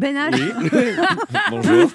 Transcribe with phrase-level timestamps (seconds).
[0.00, 0.30] Ben H,
[1.50, 1.90] Bonjour.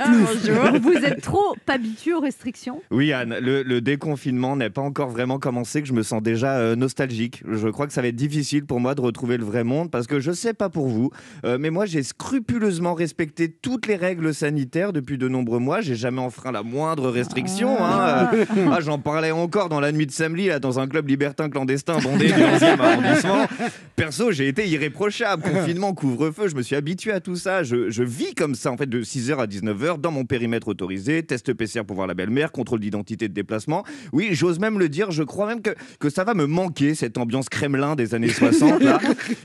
[0.79, 5.39] vous êtes trop habitué aux restrictions Oui, Anne, le, le déconfinement n'est pas encore vraiment
[5.39, 7.41] commencé, que je me sens déjà euh, nostalgique.
[7.52, 10.05] Je crois que ça va être difficile pour moi de retrouver le vrai monde parce
[10.05, 11.10] que je sais pas pour vous,
[11.46, 15.82] euh, mais moi j'ai scrupuleusement respecté toutes les règles sanitaires depuis de nombreux mois.
[15.82, 17.76] J'ai jamais enfreint la moindre restriction.
[17.84, 18.30] hein.
[18.34, 21.50] Euh, ah, J'en parlais encore dans la nuit de samedi, là, dans un club libertin
[21.50, 23.48] clandestin bondé du 11e arrondissement.
[23.96, 25.42] Perso, j'ai été irréprochable.
[25.42, 27.64] Confinement, couvre-feu, je me suis habitué à tout ça.
[27.64, 31.23] Je, je vis comme ça, en fait, de 6h à 19h, dans mon périmètre autorisé,
[31.23, 33.84] test PCR pour voir la belle-mère, contrôle d'identité de déplacement.
[34.13, 37.18] Oui, j'ose même le dire, je crois même que, que ça va me manquer, cette
[37.18, 38.81] ambiance Kremlin des années 60.
[38.81, 38.99] là.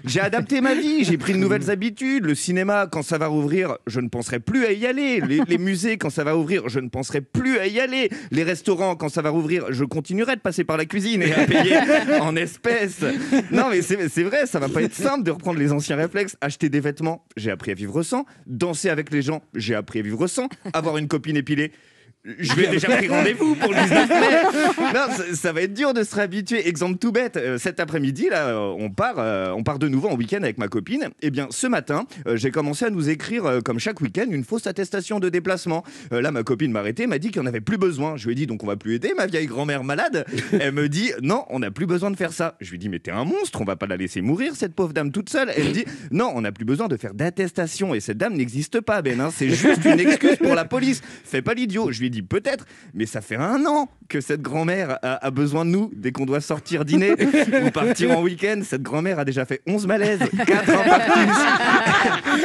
[0.05, 2.25] J'ai adapté ma vie, j'ai pris de nouvelles habitudes.
[2.25, 5.21] Le cinéma, quand ça va rouvrir, je ne penserai plus à y aller.
[5.21, 8.11] Les, les musées, quand ça va ouvrir, je ne penserai plus à y aller.
[8.31, 11.45] Les restaurants, quand ça va rouvrir, je continuerai de passer par la cuisine et à
[11.47, 11.77] payer
[12.21, 13.03] en espèces.
[13.51, 16.37] Non, mais c'est c'est vrai, ça va pas être simple de reprendre les anciens réflexes.
[16.41, 18.25] Acheter des vêtements, j'ai appris à vivre sans.
[18.47, 20.49] Danser avec les gens, j'ai appris à vivre sans.
[20.73, 21.73] Avoir une copine épilée.
[22.23, 24.61] Je vais déjà pris rendez-vous pour le 19 mai.
[24.95, 26.69] Non, ça, ça va être dur de se réhabituer.
[26.69, 30.09] Exemple tout bête, euh, cet après-midi, là, euh, on part, euh, on part de nouveau
[30.09, 31.09] en week-end avec ma copine.
[31.23, 34.67] Eh bien, ce matin, euh, j'ai commencé à nous écrire, comme chaque week-end, une fausse
[34.67, 35.83] attestation de déplacement.
[36.11, 38.17] Là, ma copine m'a arrêté, m'a dit qu'il n'y en avait plus besoin.
[38.19, 40.27] Je lui ai dit, donc on va plus aider ma vieille grand-mère malade.
[40.61, 42.57] Elle me dit, non, on n'a plus besoin de faire ça.
[42.61, 44.93] Je lui dis, mais t'es un monstre, on va pas la laisser mourir, cette pauvre
[44.93, 45.51] dame toute seule.
[45.57, 47.95] Elle me dit, non, on n'a plus besoin de faire d'attestation.
[47.95, 49.21] Et cette dame n'existe pas, Ben.
[49.21, 49.31] hein.
[49.35, 51.01] C'est juste une excuse pour la police.
[51.25, 51.91] Fais pas l'idiot.
[51.93, 55.65] Je lui dit, peut-être, mais ça fait un an que cette grand-mère a, a besoin
[55.65, 57.13] de nous dès qu'on doit sortir dîner
[57.65, 58.61] ou partir en week-end.
[58.65, 61.37] Cette grand-mère a déjà fait 11 malaises, 4 infarctus.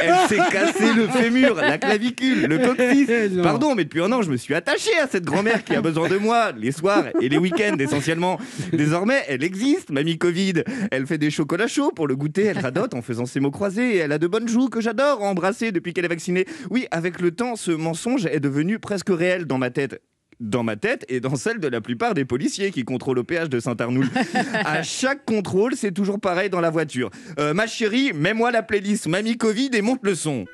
[0.02, 3.32] Elle s'est cassé le fémur, la clavicule, le coccyx.
[3.32, 3.42] Non.
[3.42, 6.08] Pardon, mais depuis un an, je me suis attaché à cette grand-mère qui a besoin
[6.08, 8.38] de moi les soirs et les week-ends essentiellement.
[8.72, 10.64] Désormais, elle existe, mamie Covid.
[10.90, 13.96] Elle fait des chocolats chauds pour le goûter, elle radote en faisant ses mots croisés
[13.96, 16.46] et elle a de bonnes joues que j'adore embrasser depuis qu'elle est vaccinée.
[16.70, 20.00] Oui, avec le temps, ce mensonge est devenu presque réel dans ma tête
[20.38, 23.48] dans ma tête et dans celle de la plupart des policiers qui contrôlent au péage
[23.48, 24.06] de Saint-Arnoul.
[24.54, 27.08] à chaque contrôle, c'est toujours pareil dans la voiture.
[27.38, 30.44] Euh, ma chérie, mets-moi la playlist Mamie Covid et monte le son.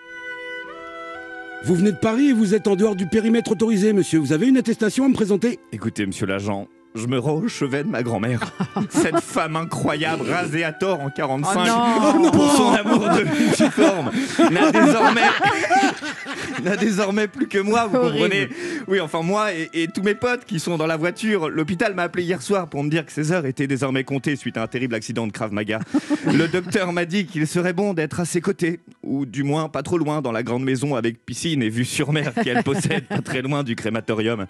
[1.64, 4.18] Vous venez de Paris et vous êtes en dehors du périmètre autorisé, monsieur.
[4.18, 5.60] Vous avez une attestation à me présenter?
[5.70, 8.52] Écoutez, monsieur l'agent, je me rends au chevet de ma grand-mère.
[8.90, 11.68] Cette femme incroyable, rasée à tort en 45,
[12.14, 12.30] Oh non.
[12.32, 14.10] pour son amour de multiforme,
[14.50, 15.20] n'a désormais,
[16.62, 18.12] n'a désormais plus que moi, vous Horrible.
[18.22, 18.48] comprenez
[18.88, 21.48] Oui, enfin moi et, et tous mes potes qui sont dans la voiture.
[21.48, 24.56] L'hôpital m'a appelé hier soir pour me dire que ses heures étaient désormais comptées suite
[24.56, 25.80] à un terrible accident de Krav Maga.
[26.26, 29.82] Le docteur m'a dit qu'il serait bon d'être à ses côtés, ou du moins pas
[29.82, 33.20] trop loin dans la grande maison avec piscine et vue sur mer qu'elle possède, pas
[33.22, 34.46] très loin du crématorium.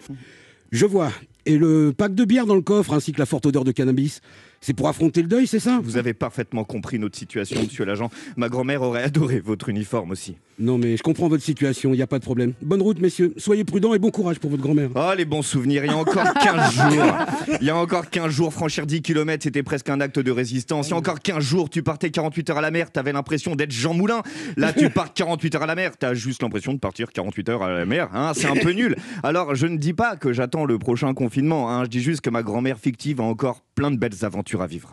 [0.70, 1.12] Je vois.
[1.46, 4.20] Et le pack de bière dans le coffre, ainsi que la forte odeur de cannabis,
[4.60, 5.80] c'est pour affronter le deuil, c'est ça?
[5.82, 8.10] Vous avez parfaitement compris notre situation, monsieur l'agent.
[8.36, 10.36] Ma grand-mère aurait adoré votre uniforme aussi.
[10.60, 12.52] Non, mais je comprends votre situation, il n'y a pas de problème.
[12.62, 13.34] Bonne route, messieurs.
[13.38, 14.90] Soyez prudents et bon courage pour votre grand-mère.
[14.94, 17.16] Oh, les bons souvenirs, il y a encore 15 jours.
[17.60, 20.88] Il y a encore 15 jours, franchir 10 km, c'était presque un acte de résistance.
[20.88, 23.56] Il y a encore 15 jours, tu partais 48 heures à la mer, t'avais l'impression
[23.56, 24.22] d'être Jean Moulin.
[24.56, 27.62] Là, tu pars 48 heures à la mer, t'as juste l'impression de partir 48 heures
[27.64, 28.10] à la mer.
[28.14, 28.94] Hein, c'est un peu nul.
[29.24, 31.70] Alors, je ne dis pas que j'attends le prochain confinement.
[31.70, 34.66] hein, je dis juste que ma grand-mère fictive a encore plein de belles aventures à
[34.66, 34.90] vivre.